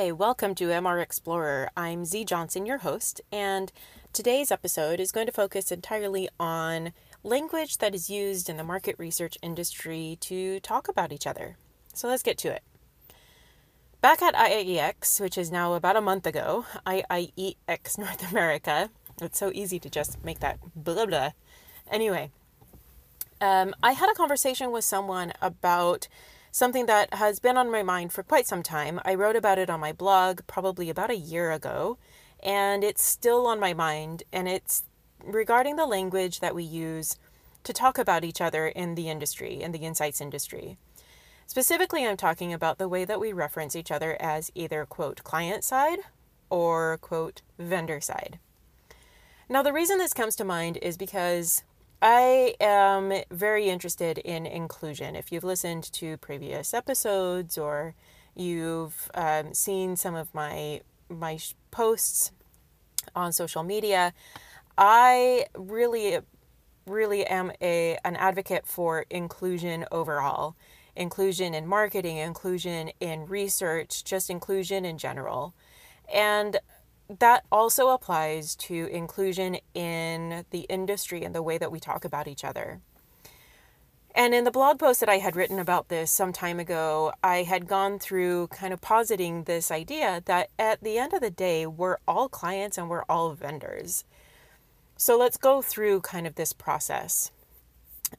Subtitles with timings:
[0.00, 1.70] Hi, welcome to MR Explorer.
[1.76, 3.70] I'm Z Johnson, your host, and
[4.14, 8.96] today's episode is going to focus entirely on language that is used in the market
[8.98, 11.58] research industry to talk about each other.
[11.92, 12.62] So let's get to it.
[14.00, 18.88] Back at IIEX, which is now about a month ago, IIEX North America,
[19.20, 21.32] it's so easy to just make that blah blah.
[21.90, 22.30] Anyway,
[23.42, 26.08] um, I had a conversation with someone about
[26.50, 29.00] something that has been on my mind for quite some time.
[29.04, 31.98] I wrote about it on my blog probably about a year ago,
[32.42, 34.22] and it's still on my mind.
[34.32, 34.84] And it's
[35.22, 37.18] regarding the language that we use
[37.64, 40.78] to talk about each other in the industry, in the insights industry.
[41.46, 45.64] Specifically, I'm talking about the way that we reference each other as either, quote, client
[45.64, 45.98] side
[46.48, 48.38] or, quote, vendor side.
[49.48, 51.64] Now, the reason this comes to mind is because
[52.02, 55.14] I am very interested in inclusion.
[55.14, 57.94] If you've listened to previous episodes or
[58.34, 61.38] you've um, seen some of my my
[61.70, 62.32] posts
[63.14, 64.14] on social media,
[64.78, 66.20] I really,
[66.86, 70.56] really am a an advocate for inclusion overall.
[70.96, 75.54] Inclusion in marketing, inclusion in research, just inclusion in general.
[76.12, 76.58] And
[77.18, 82.28] that also applies to inclusion in the industry and the way that we talk about
[82.28, 82.80] each other.
[84.14, 87.42] And in the blog post that I had written about this some time ago, I
[87.42, 91.66] had gone through kind of positing this idea that at the end of the day,
[91.66, 94.04] we're all clients and we're all vendors.
[94.96, 97.30] So let's go through kind of this process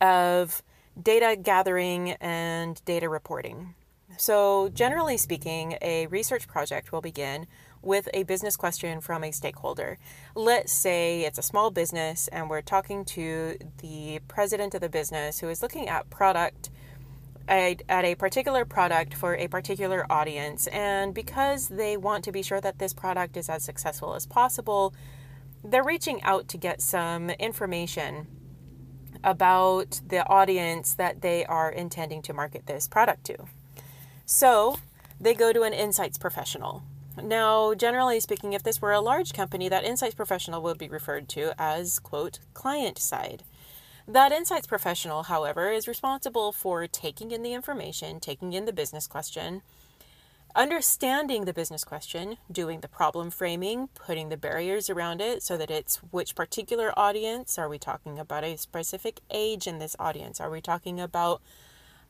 [0.00, 0.62] of
[1.00, 3.74] data gathering and data reporting.
[4.18, 7.46] So, generally speaking, a research project will begin
[7.86, 9.96] with a business question from a stakeholder.
[10.34, 15.38] Let's say it's a small business and we're talking to the president of the business
[15.38, 16.70] who is looking at product
[17.48, 22.60] at a particular product for a particular audience and because they want to be sure
[22.60, 24.92] that this product is as successful as possible,
[25.62, 28.26] they're reaching out to get some information
[29.22, 33.36] about the audience that they are intending to market this product to.
[34.24, 34.78] So,
[35.20, 36.82] they go to an insights professional
[37.22, 41.28] now, generally speaking, if this were a large company, that insights professional would be referred
[41.30, 43.42] to as, quote, client side.
[44.08, 49.06] That insights professional, however, is responsible for taking in the information, taking in the business
[49.06, 49.62] question,
[50.54, 55.70] understanding the business question, doing the problem framing, putting the barriers around it so that
[55.70, 57.58] it's which particular audience.
[57.58, 60.40] Are we talking about a specific age in this audience?
[60.40, 61.42] Are we talking about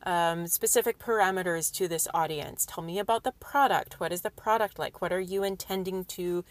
[0.03, 2.65] um, specific parameters to this audience.
[2.65, 3.99] Tell me about the product.
[3.99, 5.01] What is the product like?
[5.01, 6.45] What are you intending to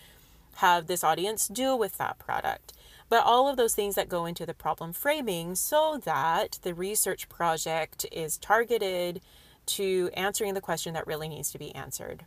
[0.57, 2.73] have this audience do with that product?
[3.09, 7.29] But all of those things that go into the problem framing so that the research
[7.29, 9.21] project is targeted
[9.67, 12.25] to answering the question that really needs to be answered.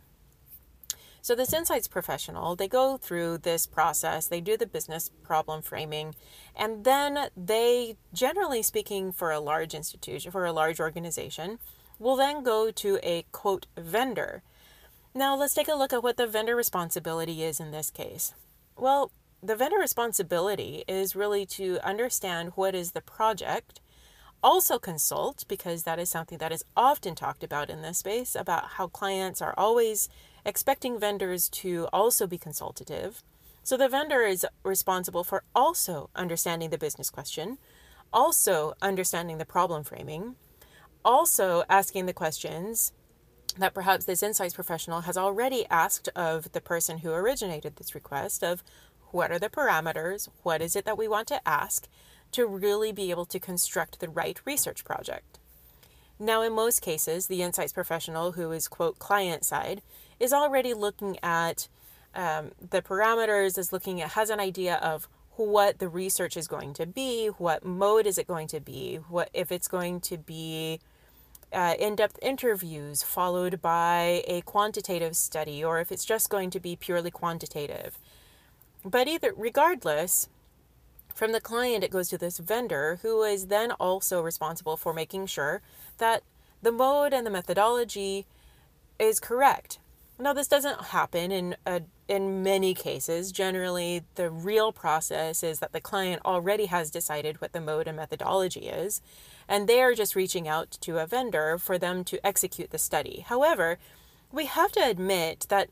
[1.22, 6.14] So, this insights professional, they go through this process, they do the business problem framing,
[6.56, 11.58] and then they, generally speaking, for a large institution, for a large organization,
[11.98, 14.42] will then go to a quote vendor.
[15.14, 18.32] Now, let's take a look at what the vendor responsibility is in this case.
[18.76, 23.80] Well, the vendor responsibility is really to understand what is the project,
[24.42, 28.70] also consult, because that is something that is often talked about in this space about
[28.76, 30.08] how clients are always
[30.44, 33.22] expecting vendors to also be consultative.
[33.62, 37.58] So the vendor is responsible for also understanding the business question,
[38.12, 40.36] also understanding the problem framing,
[41.04, 42.92] also asking the questions
[43.58, 48.42] that perhaps this insights professional has already asked of the person who originated this request
[48.42, 48.62] of
[49.10, 51.88] what are the parameters, what is it that we want to ask
[52.32, 55.38] to really be able to construct the right research project.
[56.18, 59.82] Now, in most cases, the insights professional who is, quote, client side
[60.20, 61.66] is already looking at
[62.14, 66.74] um, the parameters, is looking at, has an idea of what the research is going
[66.74, 70.78] to be, what mode is it going to be, what if it's going to be
[71.52, 76.76] uh, in-depth interviews followed by a quantitative study, or if it's just going to be
[76.76, 77.98] purely quantitative.
[78.84, 80.28] But either, regardless,
[81.14, 85.26] from the client, it goes to this vendor who is then also responsible for making
[85.26, 85.60] sure
[85.98, 86.22] that
[86.62, 88.26] the mode and the methodology
[88.98, 89.78] is correct.
[90.20, 93.32] Now, this doesn't happen in a, in many cases.
[93.32, 97.96] Generally, the real process is that the client already has decided what the mode and
[97.96, 99.00] methodology is,
[99.48, 103.24] and they are just reaching out to a vendor for them to execute the study.
[103.26, 103.78] However,
[104.30, 105.70] we have to admit that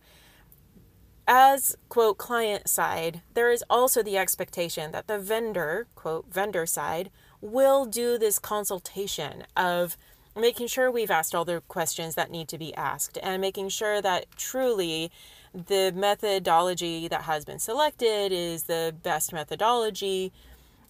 [1.26, 7.10] as quote client side, there is also the expectation that the vendor, quote vendor side,
[7.42, 9.98] will do this consultation of
[10.38, 14.00] making sure we've asked all the questions that need to be asked and making sure
[14.00, 15.10] that truly
[15.52, 20.32] the methodology that has been selected is the best methodology.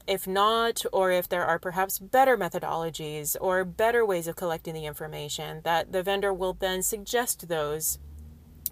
[0.07, 4.87] If not, or if there are perhaps better methodologies or better ways of collecting the
[4.87, 7.99] information, that the vendor will then suggest those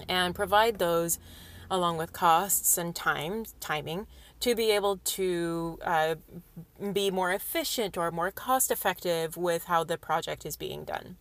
[0.08, 1.18] and provide those
[1.70, 4.06] along with costs and time timing
[4.40, 6.14] to be able to uh,
[6.92, 11.16] be more efficient or more cost effective with how the project is being done.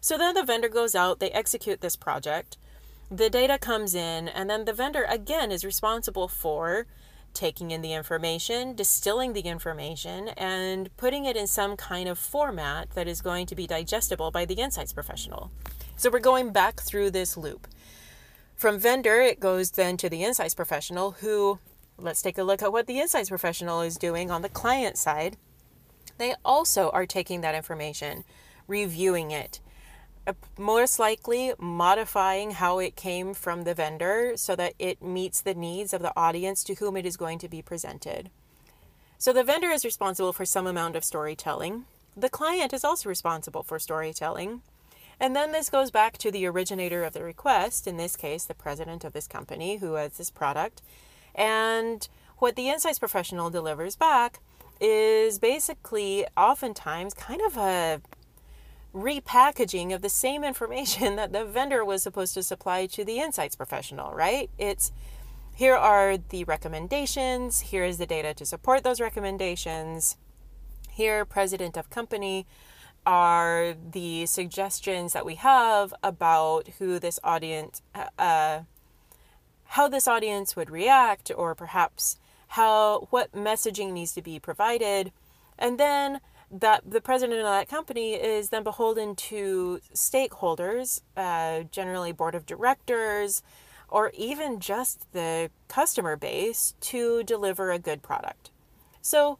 [0.00, 2.56] So then the vendor goes out, they execute this project,
[3.10, 6.86] the data comes in, and then the vendor again is responsible for
[7.34, 12.90] taking in the information, distilling the information, and putting it in some kind of format
[12.90, 15.50] that is going to be digestible by the insights professional.
[15.96, 17.66] So we're going back through this loop.
[18.54, 21.58] From vendor, it goes then to the insights professional who
[21.98, 25.36] let's take a look at what the insights professional is doing on the client side.
[26.16, 28.24] They also are taking that information,
[28.66, 29.60] reviewing it,
[30.26, 35.54] uh, most likely modifying how it came from the vendor so that it meets the
[35.54, 38.30] needs of the audience to whom it is going to be presented.
[39.16, 41.84] So the vendor is responsible for some amount of storytelling.
[42.16, 44.62] The client is also responsible for storytelling.
[45.20, 48.54] And then this goes back to the originator of the request, in this case, the
[48.54, 50.82] president of this company who has this product,
[51.34, 52.08] and
[52.38, 54.40] what the insights professional delivers back
[54.80, 58.00] is basically oftentimes kind of a
[58.94, 63.56] repackaging of the same information that the vendor was supposed to supply to the insights
[63.56, 64.50] professional, right?
[64.58, 64.92] It's
[65.54, 70.16] here are the recommendations, here is the data to support those recommendations.
[70.88, 72.46] Here, president of company,
[73.04, 77.82] are the suggestions that we have about who this audience
[78.18, 78.60] uh,
[79.68, 82.18] how this audience would react or perhaps
[82.48, 85.12] how what messaging needs to be provided.
[85.58, 86.20] And then
[86.50, 92.46] that the president of that company is then beholden to stakeholders uh, generally board of
[92.46, 93.42] directors
[93.90, 98.50] or even just the customer base to deliver a good product.
[99.02, 99.38] So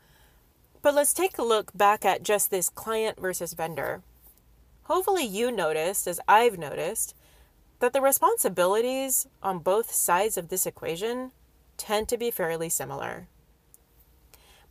[0.83, 4.03] but let's take a look back at just this client versus vendor.
[4.85, 7.15] Hopefully you noticed as i've noticed
[7.81, 11.33] that the responsibilities on both sides of this equation
[11.77, 13.29] tend to be fairly similar.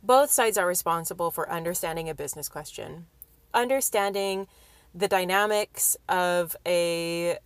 [0.02, 3.06] Both sides are responsible for understanding a business question,
[3.52, 4.46] understanding
[4.94, 7.38] the dynamics of a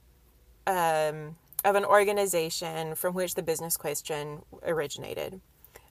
[0.67, 5.41] um, of an organization from which the business question originated,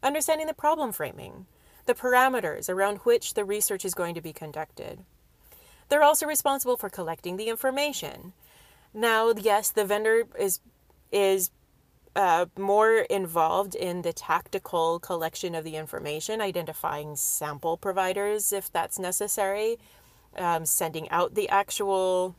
[0.04, 1.46] understanding the problem framing,
[1.86, 5.00] the parameters around which the research is going to be conducted.
[5.90, 8.34] They're also responsible for collecting the information,
[8.94, 10.60] now, yes, the vendor is
[11.12, 11.52] is
[12.16, 19.00] uh, more involved in the tactical collection of the information, identifying sample providers if that's
[19.00, 19.78] necessary,
[20.38, 22.36] um, sending out the actual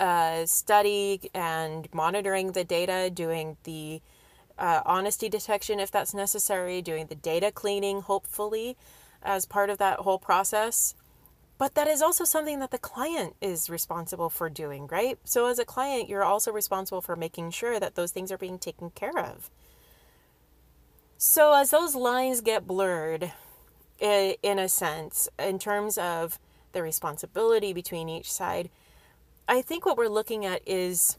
[0.00, 4.00] uh, study and monitoring the data, doing the
[4.58, 8.76] uh, honesty detection if that's necessary, doing the data cleaning, hopefully,
[9.22, 10.94] as part of that whole process.
[11.56, 15.18] But that is also something that the client is responsible for doing, right?
[15.24, 18.58] So, as a client, you're also responsible for making sure that those things are being
[18.58, 19.50] taken care of.
[21.16, 23.32] So, as those lines get blurred,
[24.00, 26.38] in a sense, in terms of
[26.72, 28.68] the responsibility between each side,
[29.48, 31.18] I think what we're looking at is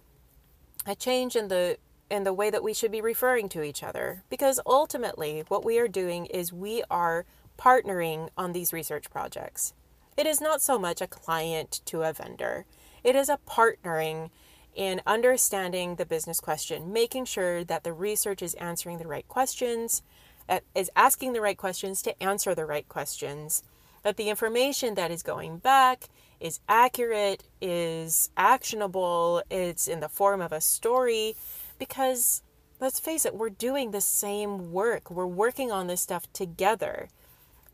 [0.85, 1.77] a change in the
[2.09, 5.79] in the way that we should be referring to each other because ultimately what we
[5.79, 7.25] are doing is we are
[7.57, 9.73] partnering on these research projects.
[10.17, 12.65] It is not so much a client to a vendor,
[13.03, 14.29] it is a partnering
[14.73, 20.01] in understanding the business question, making sure that the research is answering the right questions,
[20.47, 23.63] uh, is asking the right questions to answer the right questions,
[24.03, 26.05] that the information that is going back
[26.39, 31.35] is accurate, is actionable, it's in the form of a story,
[31.77, 32.41] because
[32.79, 35.09] let's face it, we're doing the same work.
[35.11, 37.09] We're working on this stuff together.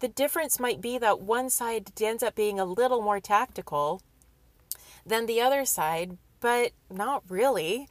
[0.02, 4.02] The difference might be that one side ends up being a little more tactical
[5.06, 7.88] than the other side, but not really.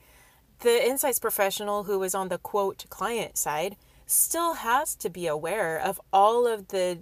[0.58, 3.76] The insights professional who is on the quote client side
[4.06, 6.98] still has to be aware of all of the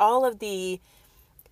[0.00, 0.80] all of the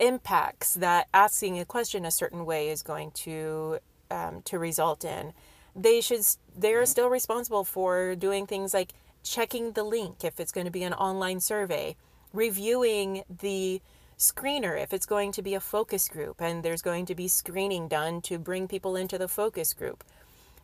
[0.00, 3.78] impacts that asking a question a certain way is going to
[4.10, 5.32] um, to result in.
[5.76, 10.64] They should they're still responsible for doing things like checking the link if it's going
[10.64, 11.94] to be an online survey
[12.32, 13.80] reviewing the
[14.18, 17.88] screener if it's going to be a focus group and there's going to be screening
[17.88, 20.04] done to bring people into the focus group.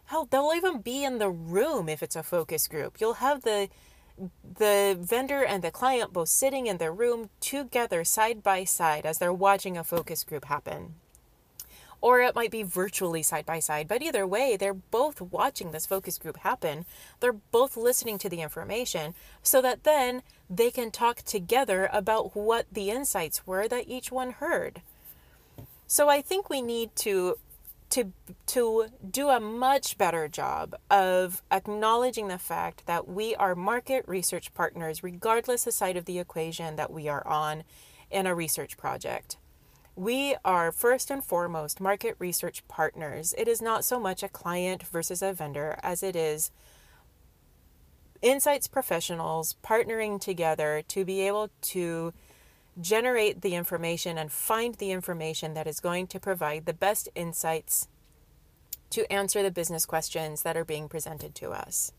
[0.06, 3.00] Hell, they'll even be in the room if it's a focus group.
[3.00, 3.68] You'll have the
[4.58, 9.18] the vendor and the client both sitting in the room together side by side as
[9.18, 10.94] they're watching a focus group happen.
[12.00, 13.88] or it might be virtually side by side.
[13.88, 16.84] But either way, they're both watching this focus group happen.
[17.20, 22.66] They're both listening to the information so that then they can talk together about what
[22.70, 24.82] the insights were that each one heard.
[25.86, 27.38] So I think we need to
[27.90, 28.12] to
[28.46, 34.52] to do a much better job of acknowledging the fact that we are market research
[34.54, 37.62] partners regardless the side of the equation that we are on
[38.10, 39.36] in a research project.
[39.94, 43.34] We are first and foremost market research partners.
[43.38, 46.50] It is not so much a client versus a vendor as it is
[48.22, 52.12] insights professionals partnering together to be able to
[52.80, 57.88] generate the information and find the information that is going to provide the best insights
[58.90, 61.92] to answer the business questions that are being presented to us.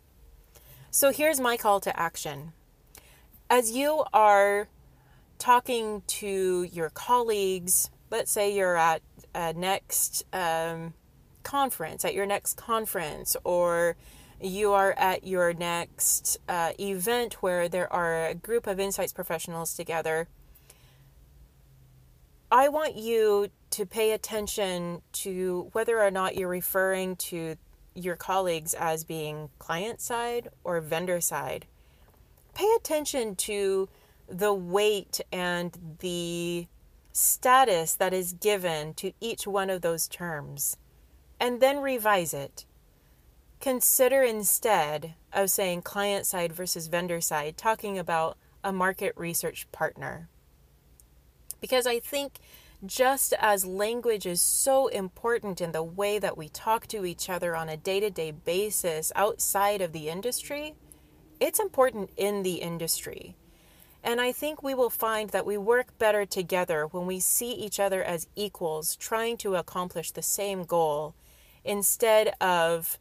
[0.92, 2.54] So here's my call to action.
[3.50, 4.68] As you are
[5.38, 9.02] talking to your colleagues, let's say you're at
[9.34, 10.94] a next um,
[11.44, 13.96] conference, at your next conference, or
[14.42, 19.74] you are at your next uh, event where there are a group of insights professionals
[19.74, 20.28] together.
[22.52, 27.56] I want you to pay attention to whether or not you're referring to
[27.94, 31.66] your colleagues as being client side or vendor side.
[32.54, 33.90] Pay attention to
[34.30, 36.68] the weight and the
[37.12, 40.78] status that is given to each one of those terms,
[41.40, 42.66] and then revise it.
[43.60, 50.30] Consider instead of saying client side versus vendor side, talking about a market research partner.
[51.60, 52.40] Because I think
[52.86, 57.56] just as language is so important in the way that we talk to each other
[57.56, 60.76] on a day to day basis outside of the industry,
[61.40, 63.36] it's important in the industry.
[64.04, 67.80] And I think we will find that we work better together when we see each
[67.80, 71.16] other as equals trying to accomplish the same goal
[71.66, 73.00] instead of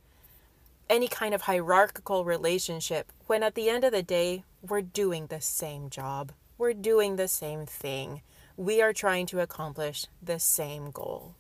[0.89, 5.41] any kind of hierarchical relationship when at the end of the day, we're doing the
[5.41, 6.33] same job.
[6.59, 8.23] We're doing the same thing.
[8.57, 11.35] We are trying to accomplish the same goal.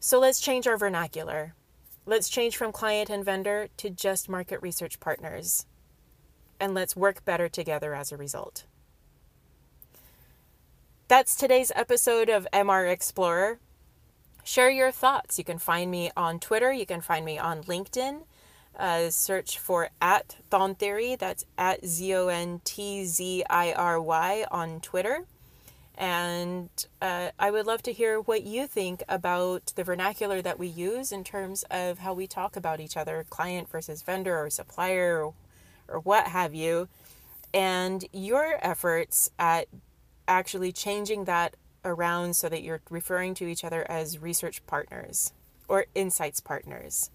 [0.00, 1.54] So let's change our vernacular.
[2.06, 5.66] Let's change from client and vendor to just market research partners
[6.60, 8.64] and let's work better together as a result.
[11.08, 13.60] That's today's episode of MR Explorer.
[14.48, 15.36] Share your thoughts.
[15.36, 18.22] You can find me on Twitter, you can find me on LinkedIn.
[18.78, 21.18] Uh, search for at Zontziry.
[21.18, 25.26] That's at Z O N T Z I R Y on Twitter.
[25.98, 26.70] And
[27.02, 31.12] uh, I would love to hear what you think about the vernacular that we use
[31.12, 35.34] in terms of how we talk about each other client versus vendor or supplier or
[35.88, 36.88] or what have you,
[37.52, 39.68] and your efforts at
[40.26, 45.32] actually changing that around so that you're referring to each other as research partners
[45.68, 47.10] or insights partners.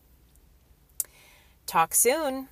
[1.66, 2.48] Talk soon.